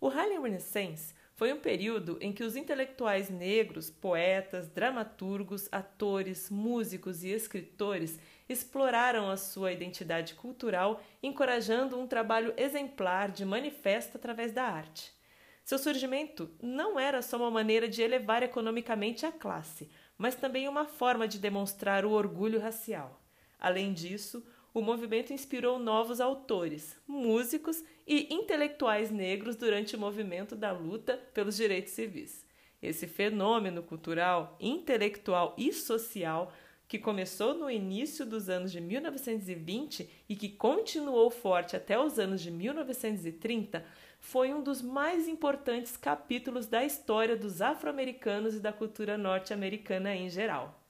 O 0.00 0.08
Harlem 0.08 0.40
Renaissance 0.40 1.14
foi 1.34 1.52
um 1.52 1.60
período 1.60 2.18
em 2.20 2.32
que 2.32 2.44
os 2.44 2.56
intelectuais 2.56 3.28
negros, 3.28 3.90
poetas, 3.90 4.68
dramaturgos, 4.68 5.68
atores, 5.72 6.48
músicos 6.48 7.24
e 7.24 7.28
escritores 7.28 8.18
exploraram 8.48 9.30
a 9.30 9.36
sua 9.36 9.72
identidade 9.72 10.34
cultural, 10.34 11.02
encorajando 11.22 11.98
um 11.98 12.06
trabalho 12.06 12.54
exemplar 12.56 13.30
de 13.30 13.44
manifesto 13.44 14.16
através 14.16 14.52
da 14.52 14.64
arte. 14.64 15.12
Seu 15.72 15.78
surgimento 15.78 16.50
não 16.60 17.00
era 17.00 17.22
só 17.22 17.38
uma 17.38 17.50
maneira 17.50 17.88
de 17.88 18.02
elevar 18.02 18.42
economicamente 18.42 19.24
a 19.24 19.32
classe, 19.32 19.88
mas 20.18 20.34
também 20.34 20.68
uma 20.68 20.84
forma 20.84 21.26
de 21.26 21.38
demonstrar 21.38 22.04
o 22.04 22.10
orgulho 22.10 22.60
racial. 22.60 23.22
Além 23.58 23.94
disso, 23.94 24.46
o 24.74 24.82
movimento 24.82 25.32
inspirou 25.32 25.78
novos 25.78 26.20
autores, 26.20 27.00
músicos 27.08 27.82
e 28.06 28.34
intelectuais 28.34 29.10
negros 29.10 29.56
durante 29.56 29.96
o 29.96 29.98
movimento 29.98 30.54
da 30.54 30.72
luta 30.72 31.16
pelos 31.32 31.56
direitos 31.56 31.94
civis. 31.94 32.44
Esse 32.82 33.06
fenômeno 33.06 33.82
cultural, 33.82 34.58
intelectual 34.60 35.54
e 35.56 35.72
social, 35.72 36.52
que 36.86 36.98
começou 36.98 37.54
no 37.54 37.70
início 37.70 38.26
dos 38.26 38.50
anos 38.50 38.70
de 38.70 38.78
1920 38.78 40.10
e 40.28 40.36
que 40.36 40.50
continuou 40.50 41.30
forte 41.30 41.74
até 41.74 41.98
os 41.98 42.18
anos 42.18 42.42
de 42.42 42.50
1930, 42.50 43.82
foi 44.22 44.54
um 44.54 44.62
dos 44.62 44.80
mais 44.80 45.26
importantes 45.26 45.96
capítulos 45.96 46.68
da 46.68 46.84
história 46.84 47.36
dos 47.36 47.60
afro-americanos 47.60 48.54
e 48.54 48.60
da 48.60 48.72
cultura 48.72 49.18
norte-americana 49.18 50.14
em 50.14 50.30
geral. 50.30 50.80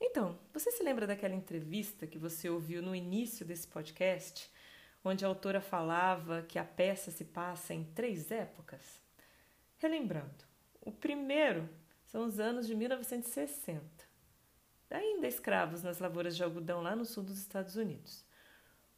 Então, 0.00 0.38
você 0.54 0.72
se 0.72 0.82
lembra 0.82 1.06
daquela 1.06 1.34
entrevista 1.34 2.06
que 2.06 2.18
você 2.18 2.48
ouviu 2.48 2.82
no 2.82 2.96
início 2.96 3.44
desse 3.44 3.68
podcast, 3.68 4.50
onde 5.04 5.22
a 5.22 5.28
autora 5.28 5.60
falava 5.60 6.42
que 6.48 6.58
a 6.58 6.64
peça 6.64 7.10
se 7.10 7.26
passa 7.26 7.74
em 7.74 7.84
três 7.84 8.30
épocas? 8.30 9.02
Relembrando, 9.78 10.44
o 10.80 10.90
primeiro 10.90 11.68
são 12.06 12.24
os 12.24 12.40
anos 12.40 12.66
de 12.66 12.74
1960 12.74 14.09
ainda 14.90 15.26
escravos 15.26 15.82
nas 15.82 15.98
lavouras 15.98 16.36
de 16.36 16.42
algodão 16.42 16.82
lá 16.82 16.96
no 16.96 17.04
sul 17.04 17.22
dos 17.22 17.38
Estados 17.38 17.76
Unidos. 17.76 18.24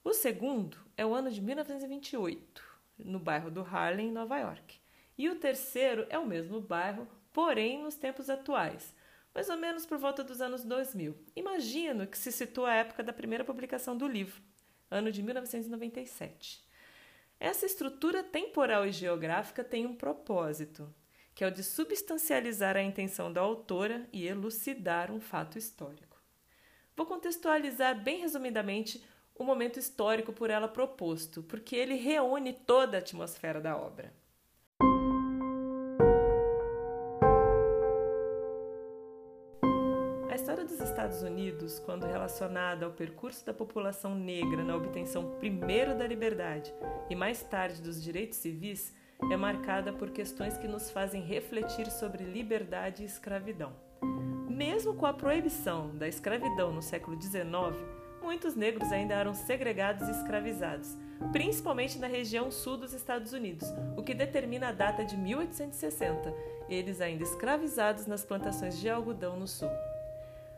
O 0.02 0.12
segundo 0.12 0.76
é 0.96 1.06
o 1.06 1.14
ano 1.14 1.30
de 1.30 1.40
1928, 1.40 2.62
no 2.99 3.18
bairro 3.18 3.50
do 3.50 3.61
Harlem, 3.61 4.08
em 4.08 4.12
Nova 4.12 4.38
York. 4.38 4.80
E 5.16 5.28
o 5.28 5.37
terceiro 5.37 6.06
é 6.08 6.18
o 6.18 6.26
mesmo 6.26 6.61
bairro, 6.61 7.06
porém 7.32 7.82
nos 7.82 7.94
tempos 7.94 8.28
atuais, 8.28 8.94
mais 9.34 9.49
ou 9.49 9.56
menos 9.56 9.87
por 9.87 9.99
volta 9.99 10.25
dos 10.25 10.40
anos 10.40 10.64
2000. 10.64 11.14
Imagino 11.37 12.06
que 12.06 12.18
se 12.18 12.32
situa 12.32 12.70
a 12.70 12.75
época 12.75 13.02
da 13.02 13.12
primeira 13.12 13.44
publicação 13.44 13.96
do 13.96 14.08
livro, 14.08 14.42
ano 14.90 15.12
de 15.12 15.22
1997. 15.22 16.64
Essa 17.38 17.66
estrutura 17.66 18.22
temporal 18.22 18.87
e 18.87 18.92
geográfica 18.92 19.64
tem 19.64 19.87
um 19.87 19.94
propósito, 19.94 20.92
que 21.34 21.44
é 21.44 21.46
o 21.46 21.50
de 21.50 21.62
substancializar 21.62 22.76
a 22.76 22.82
intenção 22.82 23.32
da 23.32 23.40
autora 23.40 24.08
e 24.12 24.26
elucidar 24.26 25.10
um 25.10 25.20
fato 25.20 25.58
histórico. 25.58 26.20
Vou 26.96 27.06
contextualizar 27.06 28.02
bem 28.02 28.20
resumidamente 28.20 29.02
o 29.34 29.44
momento 29.44 29.78
histórico 29.78 30.32
por 30.32 30.50
ela 30.50 30.68
proposto, 30.68 31.42
porque 31.42 31.74
ele 31.74 31.94
reúne 31.94 32.52
toda 32.52 32.98
a 32.98 33.00
atmosfera 33.00 33.60
da 33.60 33.76
obra. 33.76 34.12
A 40.30 40.34
história 40.34 40.64
dos 40.64 40.80
Estados 40.80 41.22
Unidos, 41.22 41.78
quando 41.78 42.06
relacionada 42.06 42.84
ao 42.84 42.92
percurso 42.92 43.44
da 43.44 43.54
população 43.54 44.14
negra 44.14 44.62
na 44.62 44.76
obtenção 44.76 45.38
primeiro 45.38 45.96
da 45.96 46.06
liberdade 46.06 46.72
e 47.08 47.14
mais 47.14 47.42
tarde 47.42 47.80
dos 47.80 48.02
direitos 48.02 48.38
civis, 48.38 48.94
é 49.31 49.37
marcada 49.37 49.93
por 49.93 50.11
questões 50.11 50.57
que 50.59 50.67
nos 50.67 50.91
fazem 50.91 51.23
refletir 51.23 51.91
sobre 51.91 52.25
liberdade 52.25 53.02
e 53.02 53.07
escravidão. 53.07 53.73
Mesmo 54.49 54.95
com 54.95 55.07
a 55.07 55.12
proibição 55.12 55.97
da 55.97 56.09
escravidão 56.09 56.73
no 56.73 56.83
século 56.83 57.21
XIX, 57.21 57.76
muitos 58.23 58.55
negros 58.55 58.91
ainda 58.93 59.14
eram 59.14 59.35
segregados 59.35 60.09
e 60.09 60.11
escravizados, 60.11 60.97
principalmente 61.33 61.99
na 61.99 62.07
região 62.07 62.50
sul 62.50 62.76
dos 62.76 62.93
Estados 62.93 63.33
Unidos, 63.33 63.69
o 63.97 64.02
que 64.02 64.14
determina 64.14 64.69
a 64.69 64.73
data 64.73 65.05
de 65.05 65.17
1860, 65.17 66.33
eles 66.69 67.00
ainda 67.00 67.23
escravizados 67.23 68.07
nas 68.07 68.25
plantações 68.25 68.79
de 68.79 68.88
algodão 68.88 69.37
no 69.37 69.47
sul. 69.47 69.71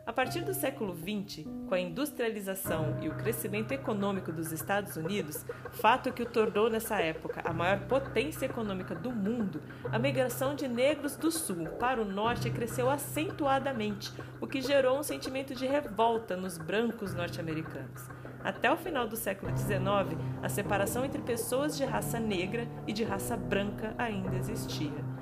A 0.05 0.13
partir 0.13 0.41
do 0.41 0.53
século 0.53 0.95
XX, 0.95 1.47
com 1.67 1.73
a 1.73 1.79
industrialização 1.79 2.99
e 3.01 3.09
o 3.09 3.15
crescimento 3.15 3.71
econômico 3.71 4.31
dos 4.31 4.51
Estados 4.51 4.95
Unidos, 4.95 5.43
fato 5.71 6.13
que 6.13 6.21
o 6.21 6.29
tornou 6.29 6.69
nessa 6.69 7.01
época 7.01 7.41
a 7.43 7.51
maior 7.51 7.79
potência 7.87 8.45
econômica 8.45 8.93
do 8.93 9.11
mundo, 9.11 9.63
a 9.91 9.97
migração 9.97 10.53
de 10.53 10.67
negros 10.67 11.15
do 11.15 11.31
sul 11.31 11.67
para 11.79 11.99
o 11.99 12.05
norte 12.05 12.51
cresceu 12.51 12.87
acentuadamente, 12.87 14.13
o 14.39 14.45
que 14.45 14.61
gerou 14.61 14.99
um 14.99 15.03
sentimento 15.03 15.55
de 15.55 15.65
revolta 15.65 16.37
nos 16.37 16.59
brancos 16.59 17.15
norte-americanos. 17.15 18.07
Até 18.43 18.71
o 18.71 18.77
final 18.77 19.07
do 19.07 19.15
século 19.15 19.57
XIX, 19.57 20.21
a 20.43 20.49
separação 20.49 21.03
entre 21.03 21.23
pessoas 21.23 21.75
de 21.75 21.83
raça 21.83 22.19
negra 22.19 22.67
e 22.85 22.93
de 22.93 23.03
raça 23.03 23.35
branca 23.35 23.95
ainda 23.97 24.35
existia. 24.35 25.14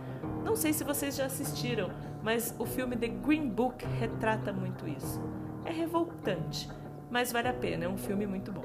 Não 0.43 0.55
sei 0.55 0.73
se 0.73 0.83
vocês 0.83 1.15
já 1.15 1.25
assistiram, 1.25 1.89
mas 2.21 2.53
o 2.59 2.65
filme 2.65 2.95
The 2.97 3.07
Green 3.07 3.49
Book 3.49 3.85
retrata 3.85 4.51
muito 4.51 4.87
isso. 4.87 5.21
É 5.65 5.71
revoltante, 5.71 6.69
mas 7.09 7.31
vale 7.31 7.47
a 7.47 7.53
pena, 7.53 7.85
é 7.85 7.89
um 7.89 7.97
filme 7.97 8.27
muito 8.27 8.51
bom. 8.51 8.63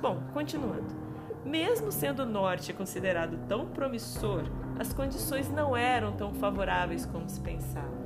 Bom, 0.00 0.20
continuando. 0.32 0.94
Mesmo 1.44 1.90
sendo 1.90 2.24
o 2.24 2.26
norte 2.26 2.72
considerado 2.72 3.38
tão 3.48 3.66
promissor, 3.66 4.44
as 4.78 4.92
condições 4.92 5.48
não 5.50 5.76
eram 5.76 6.12
tão 6.12 6.34
favoráveis 6.34 7.06
como 7.06 7.28
se 7.28 7.40
pensava. 7.40 7.96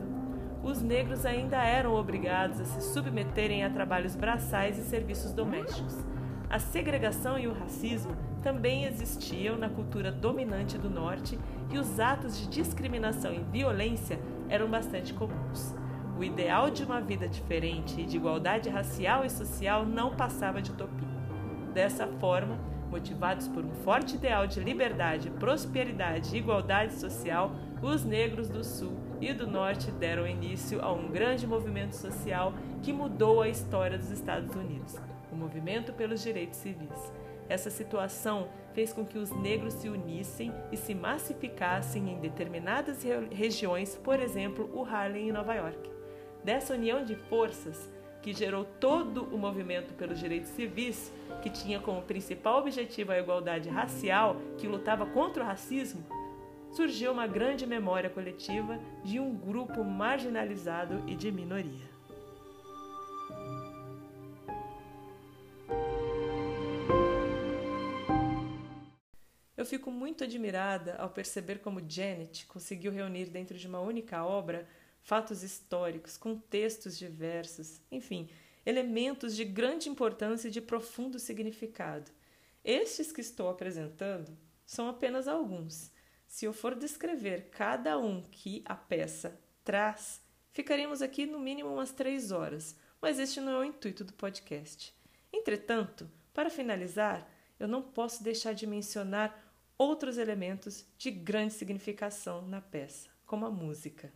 Os 0.63 0.83
negros 0.83 1.25
ainda 1.25 1.57
eram 1.57 1.95
obrigados 1.95 2.61
a 2.61 2.65
se 2.65 2.93
submeterem 2.93 3.65
a 3.65 3.71
trabalhos 3.71 4.15
braçais 4.15 4.79
e 4.79 4.83
serviços 4.83 5.33
domésticos. 5.33 5.97
A 6.51 6.59
segregação 6.59 7.39
e 7.39 7.49
o 7.49 7.53
racismo 7.53 8.13
também 8.43 8.85
existiam 8.85 9.57
na 9.57 9.69
cultura 9.69 10.11
dominante 10.11 10.77
do 10.77 10.91
norte 10.91 11.39
e 11.71 11.79
os 11.79 12.01
atos 12.01 12.39
de 12.39 12.49
discriminação 12.49 13.33
e 13.33 13.41
violência 13.41 14.19
eram 14.49 14.69
bastante 14.69 15.15
comuns. 15.15 15.75
O 16.19 16.25
ideal 16.25 16.71
de 16.71 16.85
uma 16.85 17.01
vida 17.01 17.29
diferente 17.29 18.01
e 18.01 18.05
de 18.05 18.17
igualdade 18.17 18.69
racial 18.69 19.25
e 19.25 19.31
social 19.31 19.87
não 19.87 20.15
passava 20.15 20.61
de 20.61 20.71
utopia. 20.71 21.09
Dessa 21.73 22.07
forma, 22.07 22.59
motivados 22.91 23.47
por 23.49 23.65
um 23.65 23.75
forte 23.85 24.17
ideal 24.17 24.47
de 24.47 24.61
liberdade, 24.61 25.31
prosperidade 25.31 26.35
e 26.35 26.39
igualdade 26.39 26.95
social, 26.95 27.53
os 27.81 28.05
negros 28.05 28.49
do 28.49 28.65
Sul 28.65 28.93
e 29.21 29.33
do 29.33 29.47
Norte 29.47 29.91
deram 29.93 30.27
início 30.27 30.83
a 30.85 30.93
um 30.93 31.09
grande 31.09 31.47
movimento 31.47 31.93
social 31.93 32.53
que 32.83 32.93
mudou 32.93 33.41
a 33.41 33.49
história 33.49 33.97
dos 33.97 34.11
Estados 34.11 34.55
Unidos 34.55 34.99
o 35.31 35.37
movimento 35.37 35.93
pelos 35.93 36.23
direitos 36.23 36.59
civis. 36.59 37.13
Essa 37.51 37.69
situação 37.69 38.49
fez 38.73 38.93
com 38.93 39.05
que 39.05 39.19
os 39.19 39.33
negros 39.33 39.75
se 39.75 39.89
unissem 39.89 40.55
e 40.71 40.77
se 40.77 40.95
massificassem 40.95 42.13
em 42.13 42.21
determinadas 42.21 43.03
regiões, 43.33 43.97
por 43.97 44.21
exemplo, 44.21 44.71
o 44.73 44.85
Harlem 44.85 45.29
em 45.29 45.33
Nova 45.33 45.53
York. 45.55 45.91
Dessa 46.45 46.75
união 46.75 47.05
de 47.05 47.17
forças, 47.17 47.93
que 48.23 48.33
gerou 48.33 48.65
todo 48.65 49.25
o 49.35 49.37
movimento 49.37 49.95
pelos 49.95 50.21
direitos 50.21 50.51
civis, 50.51 51.13
que 51.43 51.51
tinha 51.51 51.81
como 51.81 52.03
principal 52.03 52.61
objetivo 52.61 53.11
a 53.11 53.19
igualdade 53.19 53.69
racial, 53.69 54.37
que 54.57 54.69
lutava 54.69 55.05
contra 55.05 55.43
o 55.43 55.47
racismo, 55.47 56.05
surgiu 56.71 57.11
uma 57.11 57.27
grande 57.27 57.67
memória 57.67 58.09
coletiva 58.09 58.79
de 59.03 59.19
um 59.19 59.35
grupo 59.35 59.83
marginalizado 59.83 61.03
e 61.09 61.17
de 61.17 61.33
minoria. 61.33 61.91
Eu 69.61 69.67
fico 69.67 69.91
muito 69.91 70.25
admirada 70.25 70.95
ao 70.97 71.11
perceber 71.11 71.59
como 71.59 71.85
Janet 71.87 72.47
conseguiu 72.47 72.91
reunir 72.91 73.27
dentro 73.27 73.59
de 73.59 73.67
uma 73.67 73.79
única 73.79 74.25
obra 74.25 74.67
fatos 75.03 75.43
históricos, 75.43 76.17
contextos 76.17 76.97
diversos, 76.97 77.79
enfim, 77.93 78.31
elementos 78.65 79.37
de 79.37 79.45
grande 79.45 79.91
importância 79.91 80.49
e 80.49 80.51
de 80.51 80.63
profundo 80.63 81.19
significado. 81.19 82.11
Estes 82.65 83.13
que 83.13 83.21
estou 83.21 83.51
apresentando 83.51 84.35
são 84.65 84.89
apenas 84.89 85.29
alguns. 85.29 85.93
Se 86.27 86.47
eu 86.47 86.55
for 86.55 86.75
descrever 86.75 87.51
cada 87.51 87.99
um 87.99 88.23
que 88.31 88.63
a 88.65 88.75
peça 88.75 89.39
traz, 89.63 90.23
ficaríamos 90.53 91.03
aqui 91.03 91.27
no 91.27 91.39
mínimo 91.39 91.71
umas 91.71 91.93
três 91.93 92.33
horas, 92.33 92.75
mas 92.99 93.19
este 93.19 93.43
não 93.43 93.53
é 93.53 93.59
o 93.59 93.65
intuito 93.65 94.05
do 94.05 94.15
podcast. 94.15 94.97
Entretanto, 95.31 96.11
para 96.33 96.49
finalizar, 96.49 97.31
eu 97.59 97.69
não 97.69 97.83
posso 97.83 98.25
deixar 98.25 98.55
de 98.55 98.67
mencionar 98.67 99.50
outros 99.81 100.19
elementos 100.19 100.85
de 100.99 101.11
grande 101.11 101.55
significação 101.55 102.47
na 102.47 102.61
peça, 102.61 103.09
como 103.25 103.47
a 103.47 103.51
música. 103.51 104.13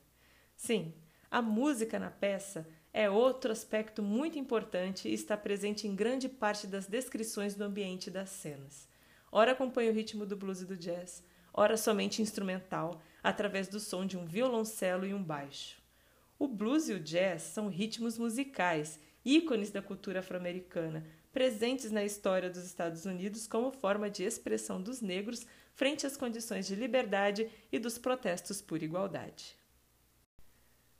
Sim, 0.54 0.92
a 1.30 1.40
música 1.40 1.98
na 1.98 2.10
peça 2.10 2.68
é 2.92 3.08
outro 3.08 3.50
aspecto 3.50 4.02
muito 4.02 4.38
importante 4.38 5.08
e 5.08 5.14
está 5.14 5.38
presente 5.38 5.86
em 5.86 5.96
grande 5.96 6.28
parte 6.28 6.66
das 6.66 6.86
descrições 6.86 7.54
do 7.54 7.64
ambiente 7.64 8.10
das 8.10 8.28
cenas. 8.28 8.86
Ora 9.32 9.52
acompanha 9.52 9.90
o 9.90 9.94
ritmo 9.94 10.26
do 10.26 10.36
blues 10.36 10.60
e 10.60 10.66
do 10.66 10.76
jazz, 10.76 11.24
ora 11.50 11.78
somente 11.78 12.20
instrumental, 12.20 13.00
através 13.22 13.66
do 13.66 13.80
som 13.80 14.04
de 14.04 14.18
um 14.18 14.26
violoncelo 14.26 15.06
e 15.06 15.14
um 15.14 15.24
baixo. 15.24 15.80
O 16.38 16.46
blues 16.46 16.90
e 16.90 16.92
o 16.92 17.00
jazz 17.00 17.40
são 17.40 17.68
ritmos 17.68 18.18
musicais, 18.18 19.00
ícones 19.24 19.70
da 19.70 19.80
cultura 19.80 20.18
afro-americana, 20.18 21.06
presentes 21.34 21.90
na 21.90 22.04
história 22.04 22.48
dos 22.48 22.64
Estados 22.64 23.04
Unidos 23.04 23.46
como 23.48 23.72
forma 23.72 24.08
de 24.08 24.22
expressão 24.22 24.80
dos 24.80 25.00
negros 25.02 25.44
frente 25.74 26.06
às 26.06 26.16
condições 26.16 26.64
de 26.66 26.76
liberdade 26.76 27.50
e 27.72 27.78
dos 27.80 27.98
protestos 27.98 28.62
por 28.62 28.80
igualdade. 28.80 29.56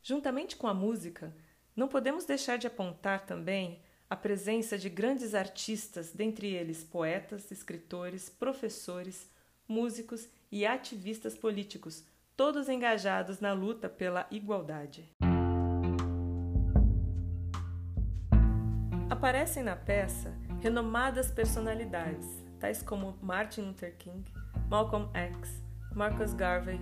Juntamente 0.02 0.56
com 0.56 0.66
a 0.66 0.74
música, 0.74 1.32
não 1.76 1.86
podemos 1.86 2.24
deixar 2.24 2.58
de 2.58 2.66
apontar 2.66 3.24
também 3.24 3.80
a 4.10 4.16
presença 4.16 4.76
de 4.76 4.90
grandes 4.90 5.34
artistas, 5.34 6.10
dentre 6.10 6.52
eles 6.52 6.82
poetas, 6.82 7.50
escritores, 7.50 8.28
professores, 8.28 9.30
músicos 9.66 10.28
e 10.50 10.66
ativistas 10.66 11.38
políticos, 11.38 12.04
todos 12.36 12.68
engajados 12.68 13.40
na 13.40 13.52
luta 13.52 13.88
pela 13.88 14.26
igualdade. 14.30 15.08
Aparecem 19.10 19.62
na 19.62 19.76
peça 19.76 20.34
renomadas 20.62 21.30
personalidades, 21.30 22.26
tais 22.58 22.82
como 22.82 23.18
Martin 23.20 23.62
Luther 23.62 23.94
King, 23.98 24.24
Malcolm 24.70 25.10
X, 25.12 25.62
Marcus 25.94 26.32
Garvey, 26.32 26.80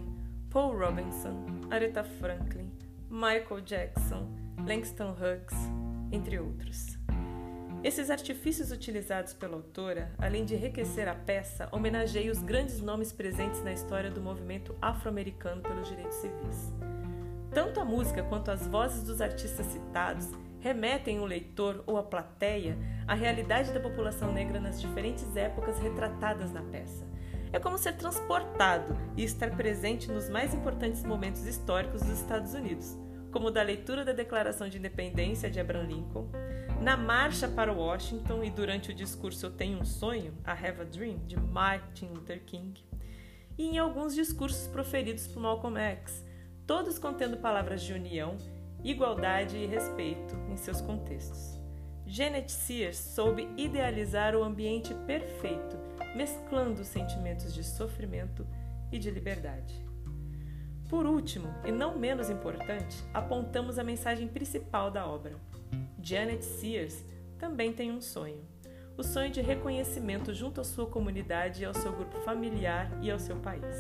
Paul 0.49 0.79
Robinson, 0.79 1.45
Aretha 1.69 2.05
Franklin, 2.05 2.71
Michael 3.11 3.63
Jackson, 3.63 4.29
Langston 4.65 5.17
Hughes, 5.19 5.57
entre 6.13 6.39
outros. 6.39 6.97
Esses 7.83 8.09
artifícios 8.09 8.71
utilizados 8.71 9.35
pela 9.35 9.57
autora, 9.57 10.13
além 10.17 10.45
de 10.45 10.55
enriquecer 10.55 11.09
a 11.09 11.15
peça, 11.17 11.69
homenageiam 11.73 12.31
os 12.31 12.41
grandes 12.41 12.81
nomes 12.81 13.13
presentes 13.13 13.65
na 13.65 13.73
história 13.73 14.09
do 14.09 14.21
movimento 14.21 14.77
afro-americano 14.81 15.61
pelos 15.61 15.89
direitos 15.89 16.15
civis. 16.19 16.73
Tanto 17.51 17.81
a 17.81 17.85
música 17.85 18.23
quanto 18.23 18.53
as 18.53 18.65
vozes 18.69 19.03
dos 19.03 19.21
artistas 19.21 19.67
citados 19.67 20.29
remetem 20.63 21.19
o 21.19 21.25
leitor 21.25 21.83
ou 21.87 21.99
a 21.99 22.05
plateia 22.05 22.79
à 23.07 23.15
realidade 23.15 23.73
da 23.73 23.81
população 23.81 24.33
negra 24.33 24.61
nas 24.61 24.81
diferentes 24.81 25.37
épocas 25.37 25.77
retratadas 25.81 26.53
na 26.53 26.63
peça. 26.63 27.05
É 27.53 27.59
como 27.59 27.77
ser 27.77 27.97
transportado 27.97 28.97
e 29.17 29.25
estar 29.25 29.51
presente 29.57 30.11
nos 30.11 30.29
mais 30.31 30.55
importantes 30.55 31.05
momentos 31.05 31.45
históricos 31.45 32.01
dos 32.01 32.21
Estados 32.21 32.55
Unidos, 32.55 32.97
como 33.33 33.51
da 33.51 33.61
leitura 33.61 34.05
da 34.05 34.13
Declaração 34.13 34.69
de 34.69 34.79
Independência 34.79 35.51
de 35.51 35.59
Abraham 35.59 35.89
Lincoln, 35.89 36.31
na 36.81 36.97
marcha 36.97 37.49
para 37.49 37.73
Washington 37.73 38.45
e 38.45 38.51
durante 38.51 38.93
o 38.93 38.95
discurso 38.95 39.47
Eu 39.47 39.51
Tenho 39.51 39.81
um 39.81 39.85
Sonho, 39.85 40.33
I 40.47 40.51
Have 40.51 40.81
a 40.81 40.85
Dream, 40.85 41.19
de 41.27 41.37
Martin 41.39 42.07
Luther 42.07 42.43
King, 42.45 42.83
e 43.59 43.67
em 43.67 43.79
alguns 43.79 44.15
discursos 44.15 44.69
proferidos 44.69 45.27
por 45.27 45.43
Malcolm 45.43 45.79
X, 45.79 46.25
todos 46.67 46.99
contendo 46.99 47.37
palavras 47.37 47.83
de 47.83 47.93
união, 47.93 48.37
igualdade 48.85 49.57
e 49.57 49.67
respeito 49.67 50.37
em 50.51 50.57
seus 50.57 50.81
contextos. 50.81 51.61
Janet 52.07 52.51
Sears 52.51 52.97
soube 52.97 53.49
idealizar 53.57 54.35
o 54.35 54.43
ambiente 54.43 54.95
perfeito 55.07 55.79
mesclando 56.15 56.85
sentimentos 56.85 57.55
de 57.55 57.65
sofrimento 57.65 58.47
e 58.91 58.99
de 58.99 59.11
liberdade. 59.11 59.75
Por 60.89 61.07
último, 61.07 61.49
e 61.65 61.73
não 61.73 61.99
menos 61.99 62.29
importante, 62.29 63.03
apontamos 63.15 63.79
a 63.79 63.85
mensagem 63.85 64.29
principal 64.29 64.91
da 64.91 65.07
obra. 65.07 65.37
Janet 66.03 66.45
Sears 66.45 67.05
também 67.39 67.73
tem 67.73 67.91
um 67.91 68.01
sonho: 68.01 68.45
o 68.97 69.03
sonho 69.03 69.31
de 69.31 69.41
reconhecimento 69.41 70.35
junto 70.35 70.61
à 70.61 70.65
sua 70.65 70.87
comunidade 70.87 71.65
ao 71.65 71.73
seu 71.73 71.93
grupo 71.93 72.21
familiar 72.21 72.91
e 73.01 73.11
ao 73.11 73.19
seu 73.19 73.37
país. 73.37 73.77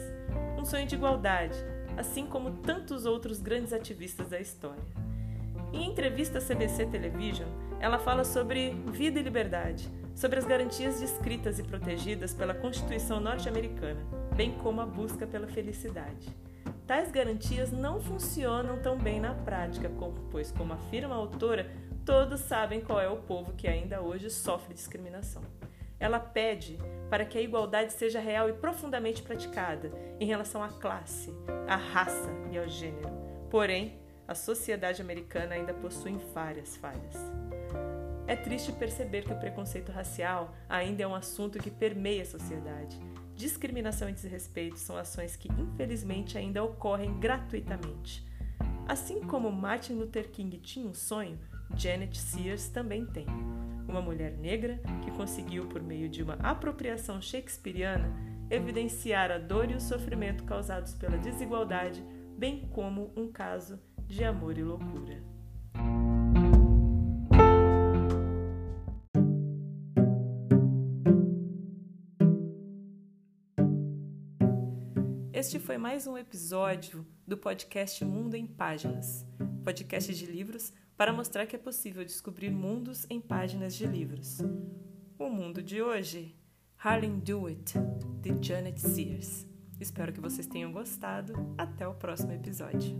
Um 0.58 0.64
sonho 0.64 0.86
de 0.86 0.94
igualdade, 0.94 1.58
assim 1.96 2.26
como 2.26 2.58
tantos 2.58 3.06
outros 3.06 3.40
grandes 3.40 3.72
ativistas 3.72 4.28
da 4.28 4.40
história. 4.40 4.82
Em 5.72 5.90
entrevista 5.90 6.38
à 6.38 6.40
CBC 6.40 6.86
Television, 6.86 7.48
ela 7.80 7.98
fala 7.98 8.24
sobre 8.24 8.70
vida 8.92 9.18
e 9.18 9.22
liberdade, 9.22 9.88
sobre 10.14 10.38
as 10.38 10.44
garantias 10.44 11.00
descritas 11.00 11.58
e 11.58 11.62
protegidas 11.62 12.34
pela 12.34 12.54
Constituição 12.54 13.18
norte-americana, 13.18 14.00
bem 14.36 14.52
como 14.58 14.80
a 14.80 14.86
busca 14.86 15.26
pela 15.26 15.46
felicidade. 15.46 16.28
Tais 16.86 17.10
garantias 17.10 17.72
não 17.72 18.00
funcionam 18.00 18.78
tão 18.82 18.98
bem 18.98 19.20
na 19.20 19.34
prática, 19.34 19.90
pois, 20.30 20.52
como 20.52 20.74
afirma 20.74 21.14
a 21.14 21.18
autora, 21.18 21.70
todos 22.04 22.40
sabem 22.40 22.80
qual 22.80 23.00
é 23.00 23.08
o 23.08 23.16
povo 23.16 23.52
que 23.52 23.66
ainda 23.66 24.02
hoje 24.02 24.28
sofre 24.28 24.74
discriminação. 24.74 25.42
Ela 25.98 26.18
pede 26.18 26.78
para 27.12 27.26
que 27.26 27.36
a 27.36 27.42
igualdade 27.42 27.92
seja 27.92 28.18
real 28.18 28.48
e 28.48 28.54
profundamente 28.54 29.22
praticada 29.22 29.92
em 30.18 30.24
relação 30.24 30.62
à 30.62 30.68
classe, 30.68 31.30
à 31.68 31.76
raça 31.76 32.30
e 32.50 32.56
ao 32.56 32.66
gênero. 32.66 33.10
Porém, 33.50 34.00
a 34.26 34.34
sociedade 34.34 35.02
americana 35.02 35.54
ainda 35.54 35.74
possui 35.74 36.16
várias 36.32 36.74
falhas. 36.74 37.14
É 38.26 38.34
triste 38.34 38.72
perceber 38.72 39.26
que 39.26 39.32
o 39.34 39.38
preconceito 39.38 39.92
racial 39.92 40.56
ainda 40.66 41.02
é 41.02 41.06
um 41.06 41.14
assunto 41.14 41.58
que 41.58 41.70
permeia 41.70 42.22
a 42.22 42.24
sociedade. 42.24 42.98
Discriminação 43.34 44.08
e 44.08 44.12
desrespeito 44.14 44.78
são 44.78 44.96
ações 44.96 45.36
que, 45.36 45.52
infelizmente, 45.52 46.38
ainda 46.38 46.64
ocorrem 46.64 47.20
gratuitamente. 47.20 48.26
Assim 48.88 49.20
como 49.20 49.52
Martin 49.52 49.96
Luther 49.96 50.30
King 50.30 50.56
tinha 50.56 50.88
um 50.88 50.94
sonho, 50.94 51.38
Janet 51.76 52.18
Sears 52.18 52.68
também 52.68 53.06
tem. 53.06 53.26
Uma 53.88 54.00
mulher 54.00 54.32
negra 54.38 54.80
que 55.02 55.10
conseguiu, 55.10 55.66
por 55.66 55.82
meio 55.82 56.08
de 56.08 56.22
uma 56.22 56.34
apropriação 56.34 57.20
shakespeariana, 57.20 58.12
evidenciar 58.50 59.30
a 59.30 59.38
dor 59.38 59.70
e 59.70 59.74
o 59.74 59.80
sofrimento 59.80 60.44
causados 60.44 60.94
pela 60.94 61.18
desigualdade, 61.18 62.04
bem 62.36 62.68
como 62.72 63.12
um 63.16 63.30
caso 63.30 63.80
de 64.06 64.24
amor 64.24 64.56
e 64.58 64.62
loucura. 64.62 65.22
Este 75.32 75.58
foi 75.58 75.76
mais 75.76 76.06
um 76.06 76.16
episódio 76.16 77.04
do 77.26 77.36
podcast 77.36 78.04
Mundo 78.04 78.36
em 78.36 78.46
Páginas, 78.46 79.26
podcast 79.64 80.14
de 80.14 80.24
livros 80.24 80.72
para 80.96 81.12
mostrar 81.12 81.46
que 81.46 81.56
é 81.56 81.58
possível 81.58 82.04
descobrir 82.04 82.50
mundos 82.50 83.06
em 83.08 83.20
páginas 83.20 83.74
de 83.74 83.86
livros. 83.86 84.38
O 85.18 85.28
mundo 85.28 85.62
de 85.62 85.82
hoje, 85.82 86.36
Harlem 86.78 87.18
Do 87.18 87.46
It, 87.46 87.74
de 88.20 88.46
Janet 88.46 88.80
Sears. 88.80 89.46
Espero 89.80 90.12
que 90.12 90.20
vocês 90.20 90.46
tenham 90.46 90.72
gostado. 90.72 91.54
Até 91.58 91.86
o 91.86 91.94
próximo 91.94 92.32
episódio. 92.32 92.96